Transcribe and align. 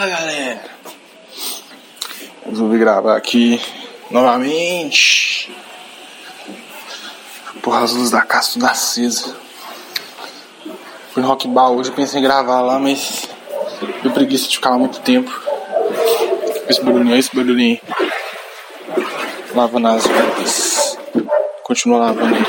Fala 0.00 0.12
galera! 0.12 0.60
Resolvi 2.46 2.78
gravar 2.78 3.18
aqui 3.18 3.60
novamente. 4.10 5.54
Porra, 7.60 7.84
as 7.84 7.92
luzes 7.92 8.10
da 8.10 8.22
casa 8.22 8.52
tudo 8.54 8.64
acesa. 8.64 9.36
Fui 11.12 11.22
no 11.22 11.28
Rock 11.28 11.46
Bar 11.48 11.72
hoje, 11.72 11.92
pensei 11.92 12.18
em 12.18 12.22
gravar 12.22 12.62
lá, 12.62 12.78
mas 12.78 13.28
deu 14.02 14.10
preguiça 14.10 14.48
de 14.48 14.56
ficar 14.56 14.70
lá 14.70 14.78
muito 14.78 15.00
tempo. 15.00 15.30
Esse 16.66 16.82
barulhinho, 16.82 17.16
esse 17.16 17.36
barulhinho. 17.36 17.78
Lavando 19.54 19.88
as 19.88 20.06
roupas. 20.06 20.98
Continua 21.62 21.98
lavando 21.98 22.36
aí. 22.36 22.46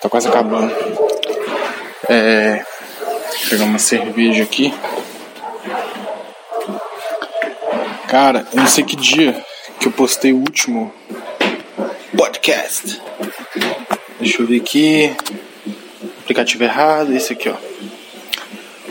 Tá 0.00 0.08
quase 0.08 0.28
acabando. 0.28 0.74
É. 2.08 2.64
Vou 3.40 3.50
pegar 3.50 3.64
uma 3.64 3.78
cerveja 3.78 4.44
aqui. 4.44 4.72
Cara, 8.10 8.44
eu 8.52 8.58
não 8.58 8.66
sei 8.66 8.82
que 8.82 8.96
dia 8.96 9.40
que 9.78 9.86
eu 9.86 9.92
postei 9.92 10.32
o 10.32 10.38
último 10.38 10.92
podcast. 12.16 13.00
Deixa 14.18 14.42
eu 14.42 14.48
ver 14.48 14.60
aqui. 14.60 15.14
Aplicativo 16.18 16.64
errado, 16.64 17.14
esse 17.14 17.32
aqui, 17.34 17.48
ó. 17.48 17.54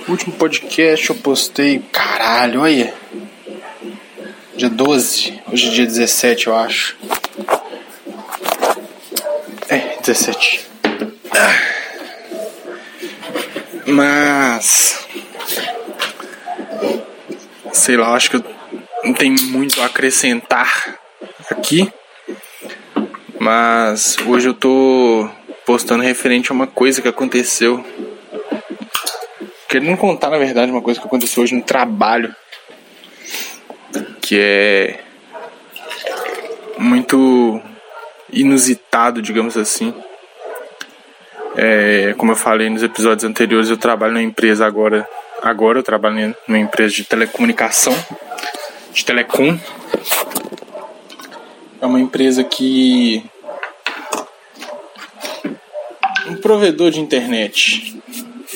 O 0.08 0.12
último 0.12 0.32
podcast 0.38 1.10
eu 1.10 1.18
postei. 1.18 1.84
Caralho, 1.92 2.62
olha. 2.62 2.94
Dia 4.56 4.70
12. 4.70 5.42
Hoje 5.52 5.68
é 5.68 5.72
dia 5.72 5.86
17, 5.86 6.48
eu 6.48 6.56
acho. 6.56 6.96
É, 9.68 9.98
17. 10.02 10.66
Mas. 13.86 15.06
Sei 17.74 17.98
lá, 17.98 18.14
acho 18.14 18.30
que 18.30 18.38
eu 18.38 18.59
não 19.04 19.14
tem 19.14 19.32
muito 19.32 19.82
a 19.82 19.86
acrescentar 19.86 21.00
aqui. 21.52 21.92
Mas 23.40 24.18
hoje 24.26 24.50
eu 24.50 24.54
tô 24.54 25.30
postando 25.66 26.04
referente 26.04 26.52
a 26.52 26.54
uma 26.54 26.68
coisa 26.68 27.02
que 27.02 27.08
aconteceu. 27.08 27.84
Querendo 29.68 29.98
contar, 29.98 30.30
na 30.30 30.38
verdade, 30.38 30.72
uma 30.72 30.82
coisa 30.82 31.00
que 31.00 31.06
aconteceu 31.08 31.44
hoje 31.44 31.56
no 31.56 31.62
trabalho. 31.62 32.36
Que 34.22 34.38
é 34.40 35.00
muito 36.78 37.62
inusitado, 38.32 39.22
digamos 39.22 39.56
assim. 39.58 39.94
É, 41.56 42.14
como 42.18 42.32
eu 42.32 42.36
falei 42.36 42.70
nos 42.70 42.84
episódios 42.84 43.24
anteriores, 43.24 43.70
eu 43.70 43.78
trabalho 43.78 44.14
numa 44.14 44.24
empresa 44.24 44.66
agora. 44.66 45.08
Agora 45.42 45.80
eu 45.80 45.84
trabalho 45.84 46.36
numa 46.48 46.60
empresa 46.60 46.94
de 46.94 47.06
telecomunicação 47.06 47.96
de 48.94 49.06
telecom. 49.06 49.58
É 51.82 51.86
uma 51.86 52.00
empresa 52.00 52.44
que 52.44 53.24
um 56.28 56.36
provedor 56.36 56.92
de 56.92 57.00
internet, 57.00 57.96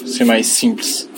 ser 0.05 0.25
mais 0.25 0.47
simples. 0.47 1.09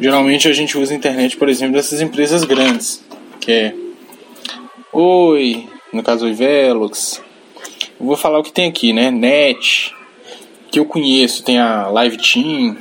Geralmente 0.00 0.48
a 0.48 0.52
gente 0.52 0.78
usa 0.78 0.94
internet, 0.94 1.36
por 1.36 1.48
exemplo, 1.48 1.74
dessas 1.74 2.00
empresas 2.00 2.44
grandes, 2.44 3.04
que 3.40 3.52
é 3.52 3.74
Oi, 4.92 5.68
no 5.92 6.02
caso 6.02 6.24
Oi 6.24 6.32
Velox. 6.32 7.22
Eu 8.00 8.06
vou 8.06 8.16
falar 8.16 8.38
o 8.38 8.42
que 8.42 8.52
tem 8.52 8.68
aqui, 8.68 8.92
né? 8.92 9.10
Net, 9.10 9.92
que 10.70 10.78
eu 10.78 10.84
conheço, 10.84 11.42
tem 11.42 11.58
a 11.58 11.88
Live 11.88 12.16
Team, 12.18 12.76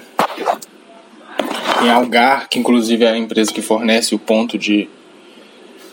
tem 1.80 1.90
a 1.90 1.96
Algar, 1.96 2.48
que 2.50 2.60
inclusive 2.60 3.04
é 3.04 3.12
a 3.12 3.18
empresa 3.18 3.52
que 3.52 3.62
fornece 3.62 4.16
o 4.16 4.20
ponto 4.20 4.58
de 4.58 4.88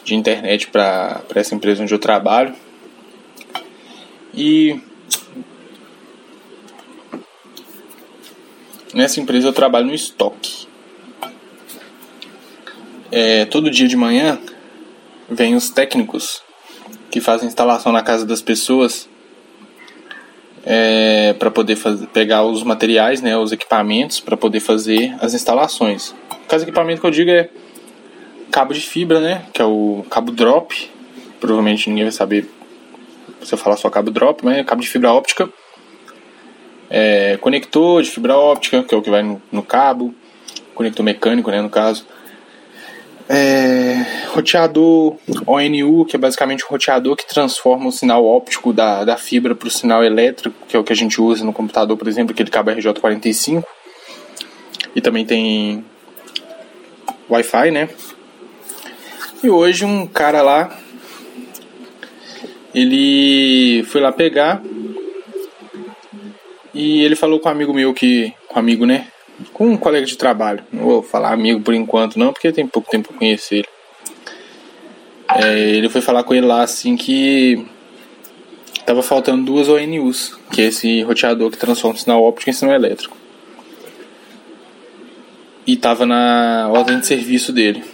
de 0.05 0.15
internet 0.15 0.69
para 0.69 1.23
essa 1.35 1.55
empresa 1.55 1.83
onde 1.83 1.95
eu 1.95 1.99
trabalho. 1.99 2.55
E 4.35 4.81
nessa 8.93 9.21
empresa 9.21 9.49
eu 9.49 9.53
trabalho 9.53 9.87
no 9.87 9.95
estoque. 9.95 10.67
É, 13.11 13.45
todo 13.47 13.71
dia 13.71 13.89
de 13.89 13.97
manhã 13.97 14.39
vem 15.31 15.55
os 15.55 15.71
técnicos 15.71 16.43
que 17.11 17.21
fazem 17.21 17.49
instalação 17.49 17.93
na 17.93 18.03
casa 18.03 18.27
das 18.27 18.43
pessoas 18.43 19.09
é, 20.67 21.33
para 21.35 21.51
poder 21.51 21.77
fazer, 21.77 22.07
pegar 22.09 22.45
os 22.45 22.63
materiais, 22.63 23.21
né, 23.21 23.37
os 23.37 23.53
equipamentos 23.53 24.19
para 24.19 24.37
poder 24.37 24.61
fazer 24.61 25.15
as 25.21 25.33
instalações. 25.35 26.15
Caso 26.49 26.65
equipamento 26.65 27.01
que 27.01 27.07
eu 27.07 27.11
digo 27.11 27.31
é 27.31 27.49
cabo 28.55 28.73
de 28.73 28.81
fibra, 28.81 29.19
né? 29.19 29.47
Que 29.53 29.61
é 29.61 29.65
o 29.65 30.07
cabo 30.09 30.31
drop. 30.31 30.89
Provavelmente 31.41 31.91
ninguém 31.91 32.05
vai 32.05 32.13
saber 32.13 32.49
se 33.43 33.53
eu 33.53 33.59
falar 33.59 33.77
só 33.77 33.91
cabo 33.91 34.13
drop, 34.13 34.45
mas 34.45 34.59
é 34.59 34.63
cabo 34.63 34.81
de 34.81 34.89
fibra 34.89 35.13
óptica. 35.13 35.49
É, 36.89 37.37
conector 37.39 38.01
de 38.01 38.11
fibra 38.13 38.37
óptica, 38.37 38.85
que 38.85 38.95
é 38.95 38.97
o 38.97 39.03
que 39.03 39.11
vai 39.11 39.25
no, 39.25 39.43
no 39.51 39.61
cabo. 39.61 40.15
Conector 40.73 41.05
mecânico, 41.05 41.51
né? 41.51 41.61
No 41.61 41.69
caso. 41.69 42.07
É, 43.29 44.07
roteador 44.29 45.17
ONU, 45.47 46.05
que 46.05 46.15
é 46.15 46.19
basicamente 46.19 46.65
um 46.65 46.69
roteador 46.69 47.17
que 47.17 47.27
transforma 47.27 47.89
o 47.89 47.93
sinal 47.93 48.25
óptico 48.25 48.73
da, 48.73 49.05
da 49.05 49.17
fibra 49.17 49.57
para 49.57 49.67
o 49.67 49.71
sinal 49.71 50.05
elétrico, 50.05 50.55
que 50.69 50.77
é 50.77 50.79
o 50.79 50.85
que 50.85 50.93
a 50.93 50.97
gente 50.97 51.21
usa 51.21 51.45
no 51.45 51.53
computador, 51.53 51.97
por 51.97 52.07
exemplo, 52.07 52.33
aquele 52.33 52.51
cabo 52.51 52.71
RJ45. 52.71 53.65
E 54.95 55.01
também 55.01 55.27
tem 55.27 55.85
Wi-Fi, 57.29 57.73
né? 57.73 57.89
E 59.45 59.51
hoje 59.51 59.85
um 59.85 60.07
cara 60.07 60.41
lá, 60.41 60.75
ele 62.75 63.85
foi 63.85 64.01
lá 64.01 64.11
pegar 64.11 64.63
e 66.73 67.03
ele 67.03 67.15
falou 67.15 67.39
com 67.39 67.51
um 67.51 67.53
amigo 67.53 67.75
meu 67.75 67.93
que, 67.93 68.33
com 68.49 68.57
um 68.57 68.59
amigo, 68.59 68.87
né? 68.87 69.07
Com 69.53 69.67
um 69.67 69.77
colega 69.77 70.07
de 70.07 70.17
trabalho. 70.17 70.65
Não 70.73 70.85
vou 70.85 71.03
falar 71.03 71.31
amigo 71.31 71.61
por 71.61 71.75
enquanto 71.75 72.19
não, 72.19 72.33
porque 72.33 72.51
tem 72.53 72.67
pouco 72.67 72.91
tempo 72.91 73.09
pra 73.09 73.19
conhecer 73.19 73.57
ele. 73.57 73.69
É, 75.35 75.59
ele 75.77 75.91
foi 75.91 76.01
falar 76.01 76.25
com 76.25 76.35
ele 76.35 76.47
lá 76.47 76.63
assim 76.63 76.97
que 76.97 77.67
tava 78.87 79.03
faltando 79.03 79.45
duas 79.45 79.69
ONUs, 79.69 80.39
que 80.51 80.63
é 80.63 80.65
esse 80.69 81.03
roteador 81.03 81.51
que 81.51 81.59
transforma 81.59 81.99
o 81.99 82.01
sinal 82.01 82.25
óptico 82.25 82.49
em 82.49 82.55
sinal 82.55 82.75
elétrico. 82.75 83.15
E 85.67 85.77
tava 85.77 86.07
na 86.07 86.71
ordem 86.73 86.99
de 86.99 87.07
serviço 87.07 87.53
dele. 87.53 87.85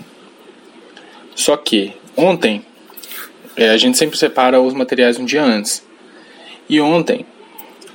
Só 1.41 1.57
que 1.57 1.95
ontem 2.15 2.63
é, 3.57 3.71
a 3.71 3.77
gente 3.79 3.97
sempre 3.97 4.19
separa 4.19 4.61
os 4.61 4.75
materiais 4.75 5.19
um 5.19 5.25
dia 5.25 5.43
antes. 5.43 5.83
E 6.69 6.79
ontem, 6.83 7.25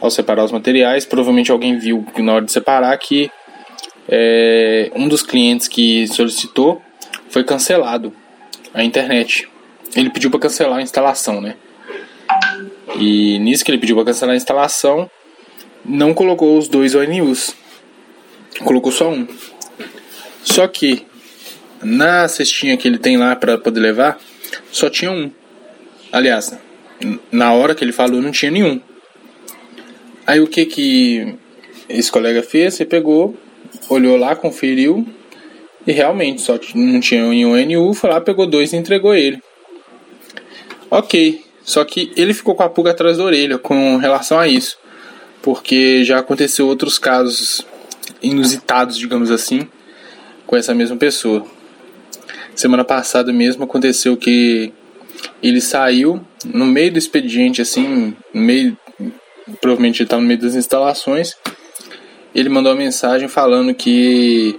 ao 0.02 0.10
separar 0.10 0.44
os 0.44 0.52
materiais, 0.52 1.06
provavelmente 1.06 1.52
alguém 1.52 1.78
viu 1.78 2.04
na 2.18 2.34
hora 2.34 2.46
de 2.46 2.52
separar 2.52 2.98
que 2.98 3.30
é, 4.10 4.92
um 4.96 5.08
dos 5.08 5.22
clientes 5.22 5.68
que 5.68 6.08
solicitou 6.08 6.82
foi 7.30 7.44
cancelado 7.44 8.12
a 8.74 8.84
internet. 8.84 9.48
Ele 9.96 10.10
pediu 10.10 10.32
para 10.32 10.40
cancelar 10.40 10.80
a 10.80 10.82
instalação, 10.82 11.40
né? 11.40 11.56
E 13.00 13.38
nisso 13.38 13.64
que 13.64 13.70
ele 13.70 13.78
pediu 13.78 13.96
para 13.96 14.06
cancelar 14.06 14.34
a 14.34 14.38
instalação, 14.38 15.08
não 15.86 16.16
colocou 16.16 16.58
os 16.58 16.68
dois 16.68 16.96
ONUs. 16.96 17.56
Colocou 18.64 18.92
só 18.92 19.08
um. 19.12 19.28
Só 20.44 20.68
que 20.68 21.06
na 21.86 22.28
cestinha 22.28 22.76
que 22.76 22.88
ele 22.88 22.98
tem 22.98 23.16
lá 23.16 23.36
para 23.36 23.60
poder 23.60 23.80
levar, 23.80 24.20
só 24.72 24.90
tinha 24.90 25.12
um. 25.12 25.32
Aliás, 26.12 26.58
na 27.32 27.54
hora 27.54 27.76
que 27.76 27.84
ele 27.84 27.92
falou, 27.92 28.22
não 28.22 28.32
tinha 28.32 28.50
nenhum. 28.50 28.82
Aí 30.26 30.40
o 30.40 30.48
que 30.48 30.66
que 30.66 31.36
esse 31.88 32.12
colega 32.12 32.42
fez? 32.42 32.80
Ele 32.80 32.90
pegou, 32.90 33.38
olhou 33.88 34.18
lá, 34.18 34.36
conferiu 34.36 35.06
e 35.86 35.92
realmente 35.92 36.42
só 36.42 36.60
não 36.74 37.00
tinha 37.00 37.24
nenhum 37.30 37.56
NU. 37.56 37.94
Foi 37.94 38.10
lá, 38.10 38.20
pegou 38.20 38.48
dois 38.48 38.74
e 38.74 38.78
entregou 38.78 39.14
ele. 39.14 39.40
Ok, 40.90 41.44
só 41.64 41.84
que 41.86 42.12
ele 42.18 42.34
ficou 42.34 42.56
com 42.56 42.64
a 42.64 42.70
pulga 42.70 42.92
atrás 42.92 43.18
da 43.18 43.24
orelha 43.24 43.60
com 43.60 43.98
relação 43.98 44.40
a 44.40 44.48
isso, 44.48 44.78
porque 45.42 46.04
já 46.04 46.20
aconteceu 46.20 46.68
outros 46.68 46.98
casos 46.98 47.66
inusitados, 48.22 48.98
digamos 48.98 49.30
assim, 49.30 49.68
com 50.48 50.56
essa 50.56 50.74
mesma 50.74 50.96
pessoa. 50.96 51.46
Semana 52.56 52.86
passada 52.86 53.34
mesmo 53.34 53.66
aconteceu 53.66 54.16
que 54.16 54.72
ele 55.44 55.60
saiu 55.60 56.26
no 56.46 56.66
meio 56.66 56.94
do 56.94 56.98
expediente, 56.98 57.62
assim, 57.62 58.16
no 58.34 58.42
meio. 58.42 58.78
Provavelmente 59.60 60.02
ele 60.02 60.06
estava 60.06 60.22
no 60.22 60.28
meio 60.28 60.40
das 60.40 60.56
instalações. 60.56 61.36
Ele 62.34 62.48
mandou 62.48 62.72
uma 62.72 62.78
mensagem 62.78 63.28
falando 63.28 63.74
que 63.74 64.58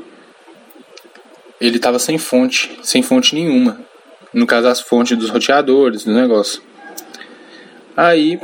ele 1.58 1.76
estava 1.76 1.98
sem 1.98 2.18
fonte, 2.18 2.78
sem 2.82 3.02
fonte 3.02 3.34
nenhuma. 3.34 3.80
No 4.32 4.46
caso, 4.46 4.68
as 4.68 4.80
fontes 4.80 5.16
dos 5.16 5.30
roteadores, 5.30 6.04
do 6.04 6.12
negócio. 6.12 6.60
Aí, 7.96 8.38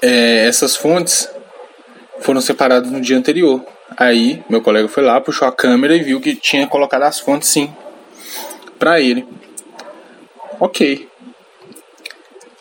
é, 0.00 0.46
essas 0.46 0.76
fontes 0.76 1.28
foram 2.20 2.40
separadas 2.40 2.92
no 2.92 3.00
dia 3.00 3.18
anterior. 3.18 3.64
Aí 3.96 4.42
meu 4.48 4.62
colega 4.62 4.88
foi 4.88 5.02
lá, 5.02 5.20
puxou 5.20 5.48
a 5.48 5.52
câmera 5.52 5.96
e 5.96 6.02
viu 6.02 6.20
que 6.20 6.36
tinha 6.36 6.66
colocado 6.66 7.02
as 7.02 7.18
fontes 7.18 7.48
sim 7.48 7.72
pra 8.84 9.00
ele. 9.00 9.24
Ok. 10.60 11.08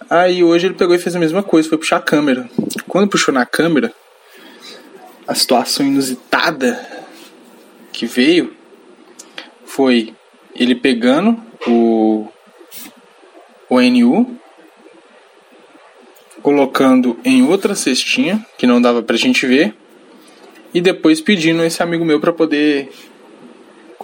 Aí 0.10 0.42
hoje 0.42 0.68
ele 0.68 0.74
pegou 0.74 0.96
e 0.96 1.00
fez 1.00 1.14
a 1.18 1.20
mesma 1.20 1.44
coisa, 1.44 1.68
foi 1.68 1.78
puxar 1.78 1.98
a 1.98 2.02
câmera. 2.02 2.50
Quando 2.88 3.10
puxou 3.10 3.34
na 3.34 3.46
câmera, 3.46 3.94
a 5.28 5.36
situação 5.36 5.86
inusitada 5.86 6.80
que 7.92 8.06
veio 8.06 8.56
foi 9.66 10.16
ele 10.56 10.76
pegando 10.76 11.44
o, 11.68 12.26
o 13.70 13.82
NU, 13.82 14.40
colocando 16.42 17.20
em 17.26 17.46
outra 17.46 17.76
cestinha 17.76 18.46
que 18.58 18.66
não 18.66 18.82
dava 18.82 19.04
pra 19.04 19.18
gente 19.18 19.46
ver, 19.46 19.76
e 20.74 20.80
depois 20.80 21.20
pedindo 21.20 21.66
esse 21.66 21.84
amigo 21.84 22.06
meu 22.06 22.22
para 22.22 22.32
poder 22.32 22.90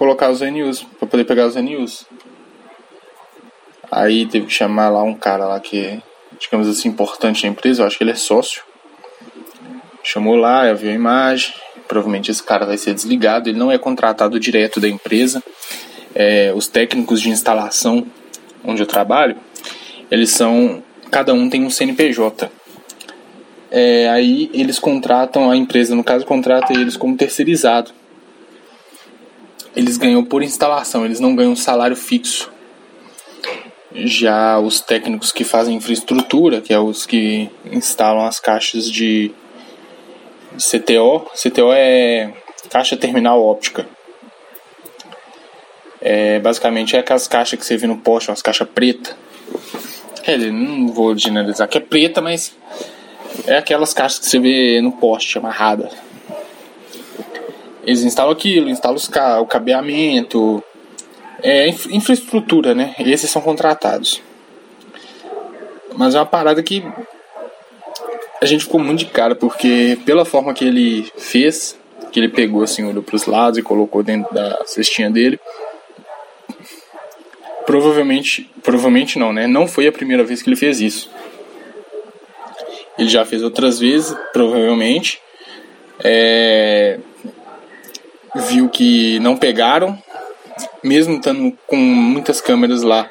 colocar 0.00 0.30
os 0.30 0.40
NUs, 0.40 0.82
para 0.98 1.06
poder 1.06 1.24
pegar 1.24 1.46
os 1.46 1.56
NUs. 1.56 2.06
Aí 3.92 4.24
teve 4.24 4.46
que 4.46 4.52
chamar 4.52 4.88
lá 4.88 5.02
um 5.02 5.12
cara 5.12 5.44
lá 5.44 5.60
que 5.60 5.78
é, 5.78 5.98
digamos 6.38 6.66
assim, 6.66 6.88
importante 6.88 7.44
na 7.44 7.50
empresa, 7.50 7.82
eu 7.82 7.86
acho 7.86 7.98
que 7.98 8.04
ele 8.04 8.12
é 8.12 8.14
sócio. 8.14 8.62
Chamou 10.02 10.36
lá, 10.36 10.72
viu 10.72 10.90
a 10.90 10.94
imagem. 10.94 11.52
Provavelmente 11.86 12.30
esse 12.30 12.42
cara 12.42 12.64
vai 12.64 12.78
ser 12.78 12.94
desligado. 12.94 13.50
Ele 13.50 13.58
não 13.58 13.70
é 13.70 13.76
contratado 13.76 14.40
direto 14.40 14.80
da 14.80 14.88
empresa. 14.88 15.42
É, 16.14 16.50
os 16.56 16.66
técnicos 16.66 17.20
de 17.20 17.28
instalação 17.28 18.06
onde 18.64 18.80
eu 18.80 18.86
trabalho, 18.86 19.36
eles 20.10 20.30
são. 20.30 20.82
Cada 21.10 21.34
um 21.34 21.50
tem 21.50 21.62
um 21.62 21.68
CNPJ. 21.68 22.50
É, 23.70 24.08
aí 24.08 24.50
eles 24.54 24.78
contratam 24.78 25.50
a 25.50 25.56
empresa, 25.56 25.94
no 25.94 26.02
caso, 26.02 26.24
contrata 26.24 26.72
eles 26.72 26.96
como 26.96 27.18
terceirizado. 27.18 27.99
Eles 29.74 29.96
ganham 29.96 30.24
por 30.24 30.42
instalação, 30.42 31.04
eles 31.04 31.20
não 31.20 31.34
ganham 31.34 31.54
salário 31.54 31.96
fixo. 31.96 32.50
Já 33.92 34.58
os 34.58 34.80
técnicos 34.80 35.32
que 35.32 35.44
fazem 35.44 35.76
infraestrutura, 35.76 36.60
que 36.60 36.72
é 36.72 36.78
os 36.78 37.06
que 37.06 37.50
instalam 37.64 38.24
as 38.24 38.38
caixas 38.38 38.90
de 38.90 39.32
CTO, 40.56 41.26
CTO 41.34 41.72
é 41.72 42.32
caixa 42.70 42.96
terminal 42.96 43.42
óptica. 43.42 43.86
É, 46.00 46.38
basicamente 46.38 46.96
é 46.96 47.00
aquelas 47.00 47.28
caixas 47.28 47.58
que 47.58 47.64
você 47.64 47.76
vê 47.76 47.86
no 47.86 47.98
poste, 47.98 48.30
umas 48.30 48.42
caixas 48.42 48.68
preta. 48.68 49.16
É, 50.24 50.36
não 50.36 50.88
vou 50.88 51.16
generalizar 51.16 51.68
que 51.68 51.78
é 51.78 51.80
preta, 51.80 52.20
mas 52.20 52.54
é 53.46 53.56
aquelas 53.56 53.92
caixas 53.92 54.18
que 54.18 54.26
você 54.26 54.38
vê 54.38 54.80
no 54.80 54.92
poste 54.92 55.36
amarrada. 55.38 55.90
Eles 57.90 58.04
instalam 58.04 58.30
aquilo, 58.30 58.70
instalam 58.70 58.96
os 58.96 59.08
ca 59.08 59.40
o 59.40 59.46
cabeamento, 59.46 60.62
é, 61.42 61.68
infraestrutura, 61.90 62.72
né? 62.72 62.94
Esses 63.00 63.28
são 63.28 63.42
contratados. 63.42 64.22
Mas 65.96 66.14
é 66.14 66.18
uma 66.18 66.26
parada 66.26 66.62
que 66.62 66.84
a 68.40 68.46
gente 68.46 68.62
ficou 68.62 68.78
muito 68.78 69.00
de 69.00 69.06
cara, 69.06 69.34
porque 69.34 69.98
pela 70.06 70.24
forma 70.24 70.54
que 70.54 70.64
ele 70.64 71.10
fez, 71.18 71.76
que 72.12 72.20
ele 72.20 72.28
pegou 72.28 72.62
assim, 72.62 72.84
olhou 72.84 73.02
pros 73.02 73.26
lados 73.26 73.58
e 73.58 73.62
colocou 73.62 74.04
dentro 74.04 74.32
da 74.32 74.64
cestinha 74.66 75.10
dele. 75.10 75.40
Provavelmente, 77.66 78.48
provavelmente 78.62 79.18
não, 79.18 79.32
né? 79.32 79.48
Não 79.48 79.66
foi 79.66 79.88
a 79.88 79.92
primeira 79.92 80.22
vez 80.22 80.42
que 80.42 80.48
ele 80.48 80.54
fez 80.54 80.80
isso. 80.80 81.10
Ele 82.96 83.08
já 83.08 83.24
fez 83.24 83.42
outras 83.42 83.80
vezes, 83.80 84.16
provavelmente. 84.32 85.20
É... 86.04 87.00
Viu 88.34 88.68
que 88.68 89.18
não 89.18 89.36
pegaram, 89.36 90.00
mesmo 90.82 91.16
estando 91.16 91.56
com 91.66 91.76
muitas 91.76 92.40
câmeras 92.40 92.82
lá, 92.82 93.10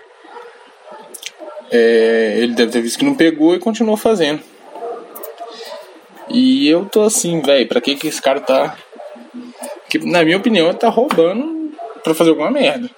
é, 1.71 2.35
ele 2.37 2.53
deve 2.53 2.71
ter 2.71 2.81
visto 2.81 2.97
que 2.97 3.05
não 3.05 3.13
pegou 3.15 3.53
e 3.53 3.59
continuou 3.59 3.97
fazendo. 3.97 4.41
E 6.29 6.67
eu 6.67 6.85
tô 6.85 7.01
assim, 7.01 7.41
velho, 7.41 7.67
pra 7.67 7.81
que 7.81 7.95
que 7.95 8.07
esse 8.07 8.21
cara 8.21 8.39
tá. 8.39 8.77
Que 9.89 9.97
na 9.99 10.23
minha 10.23 10.37
opinião 10.37 10.67
ele 10.67 10.77
tá 10.77 10.87
roubando 10.87 11.73
pra 12.03 12.13
fazer 12.13 12.29
alguma 12.29 12.51
merda. 12.51 12.89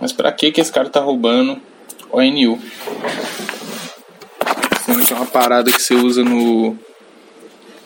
Mas 0.00 0.12
pra 0.12 0.30
que 0.30 0.52
que 0.52 0.60
esse 0.60 0.72
cara 0.72 0.88
tá 0.88 1.00
roubando 1.00 1.60
ONU? 2.10 2.60
Que 5.06 5.12
é 5.12 5.16
uma 5.16 5.26
parada 5.26 5.70
que 5.70 5.82
você 5.82 5.94
usa 5.94 6.24
no 6.24 6.76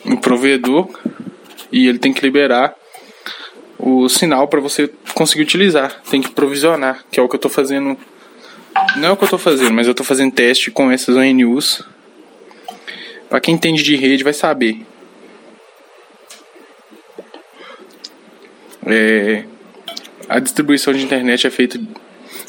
no 0.04 0.18
provedor 0.18 0.88
e 1.70 1.86
ele 1.86 1.98
tem 1.98 2.12
que 2.12 2.20
liberar 2.20 2.74
o 3.78 4.08
sinal 4.08 4.46
para 4.48 4.60
você 4.60 4.90
conseguir 5.14 5.42
utilizar. 5.42 6.00
Tem 6.10 6.20
que 6.20 6.30
provisionar, 6.30 7.04
que 7.10 7.18
é 7.18 7.22
o 7.22 7.28
que 7.28 7.34
eu 7.34 7.38
estou 7.38 7.50
fazendo. 7.50 7.96
Não 8.96 9.08
é 9.08 9.10
o 9.12 9.16
que 9.16 9.24
eu 9.24 9.26
estou 9.26 9.38
fazendo, 9.38 9.72
mas 9.72 9.86
eu 9.86 9.92
estou 9.92 10.06
fazendo 10.06 10.32
teste 10.32 10.70
com 10.70 10.90
essas 10.90 11.16
ONUs. 11.16 11.82
Para 13.28 13.40
quem 13.40 13.54
entende 13.54 13.82
de 13.82 13.96
rede 13.96 14.22
vai 14.22 14.32
saber. 14.32 14.84
É, 18.86 19.44
a 20.28 20.38
distribuição 20.38 20.92
de 20.92 21.04
internet 21.04 21.46
é 21.46 21.50
feita 21.50 21.80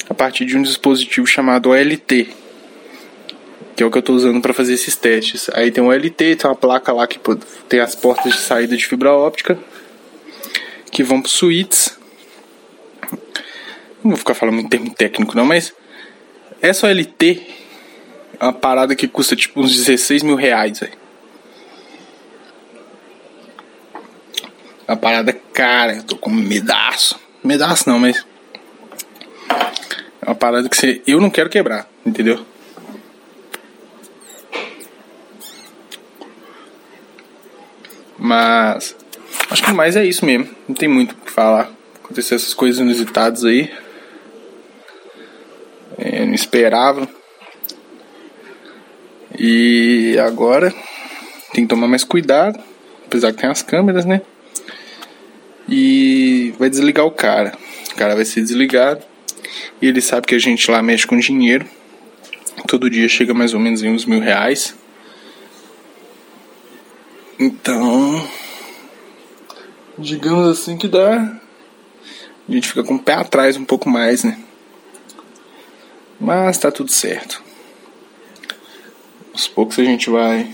a 0.08 0.14
partir 0.14 0.44
de 0.44 0.56
um 0.56 0.62
dispositivo 0.62 1.26
chamado 1.26 1.70
OLT, 1.70 2.28
que 3.76 3.82
é 3.82 3.86
o 3.86 3.90
que 3.90 3.98
eu 3.98 4.00
estou 4.00 4.14
usando 4.14 4.40
para 4.40 4.54
fazer 4.54 4.74
esses 4.74 4.94
testes. 4.96 5.50
Aí 5.52 5.70
tem 5.70 5.82
um 5.82 5.90
LT, 5.90 6.36
tem 6.36 6.50
uma 6.50 6.54
placa 6.54 6.92
lá 6.92 7.06
que 7.06 7.18
tem 7.68 7.80
as 7.80 7.94
portas 7.94 8.32
de 8.32 8.38
saída 8.38 8.76
de 8.76 8.86
fibra 8.86 9.12
óptica 9.12 9.58
que 10.90 11.02
vão 11.02 11.20
para 11.20 11.30
suítes. 11.30 11.98
Não 14.02 14.10
vou 14.10 14.16
ficar 14.16 14.34
falando 14.34 14.54
muito 14.54 14.70
termo 14.70 14.94
técnico 14.94 15.36
não, 15.36 15.44
mas 15.44 15.72
essa 16.62 16.86
OLT 16.86 17.42
é 18.38 18.44
uma 18.44 18.52
parada 18.52 18.94
que 18.94 19.08
custa 19.08 19.34
tipo 19.34 19.60
uns 19.60 19.74
16 19.74 20.22
mil 20.22 20.36
reais, 20.36 20.78
velho. 20.78 20.92
Uma 24.86 24.96
parada 24.96 25.32
cara, 25.32 25.96
eu 25.96 26.02
tô 26.02 26.16
com 26.16 26.30
medaço. 26.30 27.18
Medaço 27.42 27.88
não, 27.88 27.98
mas. 27.98 28.24
É 30.22 30.26
uma 30.26 30.34
parada 30.34 30.68
que 30.68 30.76
você, 30.76 31.02
eu 31.06 31.20
não 31.20 31.30
quero 31.30 31.50
quebrar, 31.50 31.88
entendeu? 32.04 32.44
Mas 38.24 38.96
acho 39.50 39.62
que 39.62 39.70
mais 39.70 39.96
é 39.96 40.06
isso 40.06 40.24
mesmo. 40.24 40.48
Não 40.66 40.74
tem 40.74 40.88
muito 40.88 41.12
o 41.12 41.16
que 41.16 41.30
falar. 41.30 41.70
Aconteceu 42.02 42.36
essas 42.36 42.54
coisas 42.54 42.80
inusitadas 42.80 43.44
aí. 43.44 43.70
Eu 45.98 46.26
não 46.26 46.32
esperava. 46.32 47.06
E 49.38 50.16
agora 50.18 50.72
tem 51.52 51.64
que 51.64 51.68
tomar 51.68 51.86
mais 51.86 52.02
cuidado. 52.02 52.58
Apesar 53.04 53.30
que 53.30 53.42
tem 53.42 53.50
as 53.50 53.60
câmeras, 53.60 54.06
né? 54.06 54.22
E 55.68 56.54
vai 56.58 56.70
desligar 56.70 57.04
o 57.04 57.10
cara. 57.10 57.52
O 57.92 57.94
cara 57.94 58.14
vai 58.14 58.24
ser 58.24 58.40
desligado. 58.40 59.04
E 59.82 59.86
ele 59.86 60.00
sabe 60.00 60.26
que 60.26 60.34
a 60.34 60.38
gente 60.38 60.70
lá 60.70 60.82
mexe 60.82 61.06
com 61.06 61.18
dinheiro. 61.18 61.66
Todo 62.66 62.88
dia 62.88 63.06
chega 63.06 63.34
mais 63.34 63.52
ou 63.52 63.60
menos 63.60 63.82
em 63.82 63.90
uns 63.90 64.06
mil 64.06 64.20
reais. 64.20 64.74
Então, 67.46 68.26
digamos 69.98 70.48
assim 70.48 70.78
que 70.78 70.88
dá. 70.88 71.38
A 72.48 72.52
gente 72.52 72.68
fica 72.68 72.82
com 72.82 72.94
o 72.94 72.98
pé 72.98 73.12
atrás 73.12 73.54
um 73.58 73.66
pouco 73.66 73.86
mais, 73.86 74.24
né? 74.24 74.38
Mas 76.18 76.56
tá 76.56 76.72
tudo 76.72 76.90
certo. 76.90 77.42
Aos 79.30 79.46
poucos 79.46 79.78
a 79.78 79.84
gente 79.84 80.08
vai 80.08 80.50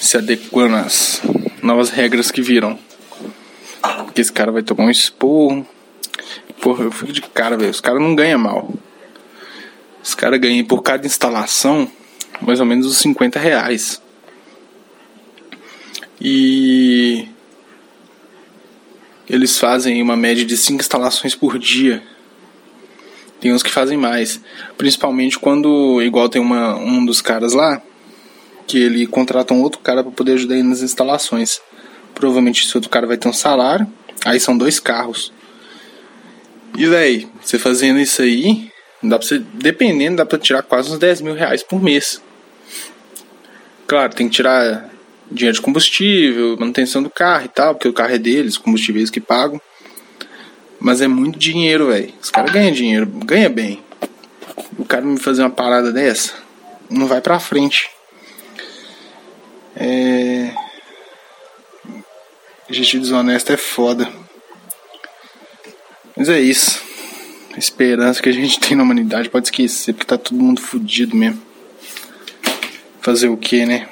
se 0.00 0.16
adequando 0.16 0.74
às 0.74 1.22
novas 1.62 1.90
regras 1.90 2.32
que 2.32 2.42
viram. 2.42 2.76
Porque 4.06 4.20
esse 4.20 4.32
cara 4.32 4.50
vai 4.50 4.64
tomar 4.64 4.86
um 4.86 4.90
esporro. 4.90 5.64
Porra, 6.60 6.82
eu 6.82 6.90
fico 6.90 7.12
de 7.12 7.22
cara, 7.22 7.56
velho. 7.56 7.70
Os 7.70 7.80
caras 7.80 8.02
não 8.02 8.16
ganham 8.16 8.40
mal. 8.40 8.74
Os 10.02 10.16
caras 10.16 10.40
ganham 10.40 10.66
por 10.66 10.82
cada 10.82 11.06
instalação 11.06 11.88
mais 12.40 12.58
ou 12.58 12.66
menos 12.66 12.88
uns 12.88 12.96
50 12.96 13.38
reais. 13.38 14.04
E 16.28 17.28
eles 19.30 19.60
fazem 19.60 20.02
uma 20.02 20.16
média 20.16 20.44
de 20.44 20.56
5 20.56 20.80
instalações 20.80 21.36
por 21.36 21.56
dia. 21.56 22.02
Tem 23.40 23.52
uns 23.52 23.62
que 23.62 23.70
fazem 23.70 23.96
mais. 23.96 24.40
Principalmente 24.76 25.38
quando, 25.38 26.02
igual 26.02 26.28
tem 26.28 26.42
uma, 26.42 26.74
um 26.74 27.06
dos 27.06 27.20
caras 27.22 27.52
lá, 27.52 27.80
que 28.66 28.76
ele 28.76 29.06
contrata 29.06 29.54
um 29.54 29.62
outro 29.62 29.78
cara 29.78 30.02
para 30.02 30.10
poder 30.10 30.32
ajudar 30.32 30.56
ele 30.56 30.66
nas 30.66 30.82
instalações. 30.82 31.60
Provavelmente 32.12 32.66
esse 32.66 32.76
outro 32.76 32.90
cara 32.90 33.06
vai 33.06 33.16
ter 33.16 33.28
um 33.28 33.32
salário. 33.32 33.86
Aí 34.24 34.40
são 34.40 34.58
dois 34.58 34.80
carros. 34.80 35.32
E 36.76 36.86
véi, 36.86 37.28
você 37.40 37.56
fazendo 37.56 38.00
isso 38.00 38.20
aí, 38.20 38.68
dá 39.00 39.16
pra 39.16 39.28
você, 39.28 39.38
dependendo, 39.54 40.16
dá 40.16 40.26
pra 40.26 40.40
tirar 40.40 40.64
quase 40.64 40.90
uns 40.90 40.98
10 40.98 41.20
mil 41.20 41.34
reais 41.34 41.62
por 41.62 41.80
mês. 41.80 42.20
Claro, 43.86 44.12
tem 44.12 44.28
que 44.28 44.34
tirar 44.34 44.95
dinheiro 45.30 45.56
de 45.56 45.62
combustível, 45.62 46.56
manutenção 46.58 47.02
do 47.02 47.10
carro 47.10 47.44
e 47.44 47.48
tal, 47.48 47.74
porque 47.74 47.88
o 47.88 47.92
carro 47.92 48.14
é 48.14 48.18
deles, 48.18 48.56
combustíveis 48.56 49.10
que 49.10 49.20
pagam. 49.20 49.60
Mas 50.78 51.00
é 51.00 51.08
muito 51.08 51.38
dinheiro, 51.38 51.88
velho. 51.88 52.12
Os 52.20 52.30
caras 52.30 52.52
ganham 52.52 52.72
dinheiro, 52.72 53.06
ganha 53.06 53.48
bem. 53.48 53.82
O 54.78 54.84
cara 54.84 55.04
me 55.04 55.18
fazer 55.18 55.42
uma 55.42 55.50
parada 55.50 55.92
dessa, 55.92 56.34
não 56.90 57.06
vai 57.06 57.20
pra 57.20 57.40
frente. 57.40 57.90
É. 59.74 60.50
Gente 62.68 62.98
desonesta 62.98 63.52
é 63.52 63.56
foda. 63.56 64.10
Mas 66.16 66.28
é 66.28 66.40
isso. 66.40 66.82
A 67.54 67.58
esperança 67.58 68.22
que 68.22 68.28
a 68.28 68.32
gente 68.32 68.58
tem 68.60 68.76
na 68.76 68.82
humanidade 68.82 69.28
pode 69.28 69.46
esquecer, 69.46 69.92
porque 69.92 70.06
tá 70.06 70.18
todo 70.18 70.36
mundo 70.36 70.60
fudido 70.60 71.16
mesmo. 71.16 71.42
Fazer 73.00 73.28
o 73.28 73.36
que, 73.36 73.64
né? 73.64 73.88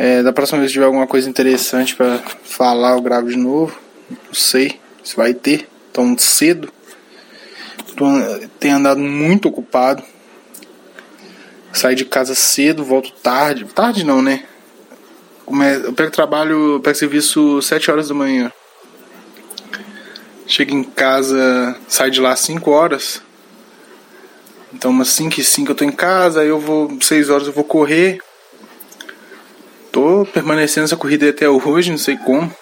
É, 0.00 0.22
da 0.22 0.32
próxima 0.32 0.60
vez 0.60 0.70
que 0.70 0.74
tiver 0.74 0.86
alguma 0.86 1.08
coisa 1.08 1.28
interessante 1.28 1.96
para 1.96 2.18
falar, 2.44 2.92
eu 2.92 3.02
gravo 3.02 3.28
de 3.28 3.36
novo. 3.36 3.76
Não 4.08 4.32
sei 4.32 4.78
se 5.02 5.16
vai 5.16 5.34
ter 5.34 5.68
tão 5.92 6.16
cedo. 6.16 6.72
Tô, 7.96 8.06
tenho 8.60 8.76
andado 8.76 9.00
muito 9.00 9.48
ocupado. 9.48 10.00
Saí 11.72 11.96
de 11.96 12.04
casa 12.04 12.36
cedo, 12.36 12.84
volto 12.84 13.10
tarde. 13.10 13.64
Tarde 13.64 14.04
não, 14.04 14.22
né? 14.22 14.44
Eu 15.82 15.92
pego 15.92 16.12
trabalho, 16.12 16.74
eu 16.74 16.80
pego 16.80 16.96
serviço 16.96 17.60
7 17.60 17.90
horas 17.90 18.06
da 18.06 18.14
manhã. 18.14 18.52
Chego 20.46 20.76
em 20.76 20.84
casa, 20.84 21.76
saio 21.88 22.12
de 22.12 22.20
lá 22.20 22.36
5 22.36 22.70
horas. 22.70 23.20
Então 24.72 24.92
umas 24.92 25.08
5 25.08 25.40
e 25.40 25.42
5 25.42 25.72
eu 25.72 25.74
tô 25.74 25.82
em 25.82 25.90
casa, 25.90 26.42
aí 26.42 26.48
eu 26.48 26.60
vou, 26.60 26.88
6 27.00 27.30
horas 27.30 27.48
eu 27.48 27.52
vou 27.52 27.64
correr. 27.64 28.20
Tô 29.90 30.26
permanecendo 30.26 30.84
essa 30.84 30.96
corrida 30.96 31.28
até 31.28 31.48
hoje, 31.48 31.90
não 31.90 31.98
sei 31.98 32.16
como. 32.16 32.52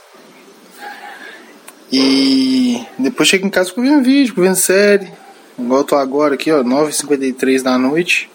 E 1.92 2.84
depois 2.98 3.28
chego 3.28 3.46
em 3.46 3.50
casa 3.50 3.68
fico 3.68 3.82
vendo 3.82 4.02
vídeo, 4.02 4.28
fico 4.28 4.42
vendo 4.42 4.56
série. 4.56 5.10
Igual 5.58 5.80
eu 5.80 5.84
tô 5.84 5.96
agora 5.96 6.34
aqui, 6.34 6.50
ó, 6.52 6.62
9h53 6.62 7.62
da 7.62 7.78
noite. 7.78 8.30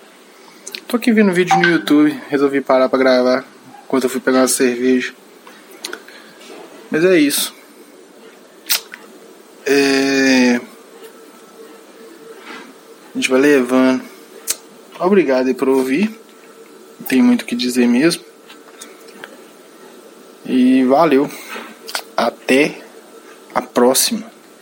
Tô 0.87 0.97
aqui 0.97 1.11
vendo 1.11 1.31
vídeo 1.31 1.57
no 1.57 1.69
YouTube, 1.69 2.19
resolvi 2.29 2.61
parar 2.61 2.89
pra 2.89 2.99
gravar 2.99 3.45
enquanto 3.85 4.05
eu 4.05 4.09
fui 4.09 4.21
pegar 4.21 4.39
uma 4.39 4.47
cerveja. 4.47 5.13
Mas 6.89 7.05
é 7.05 7.17
isso. 7.17 7.53
É... 9.65 10.59
A 13.13 13.17
gente 13.17 13.29
vai 13.29 13.39
levando. 13.39 14.01
Obrigado 14.99 15.47
aí 15.47 15.53
por 15.53 15.67
ouvir. 15.67 16.09
Não 16.99 17.07
tem 17.07 17.21
muito 17.21 17.41
o 17.41 17.45
que 17.45 17.55
dizer 17.55 17.87
mesmo. 17.87 18.30
E 20.53 20.83
valeu. 20.83 21.31
Até 22.17 22.81
a 23.55 23.61
próxima. 23.61 24.30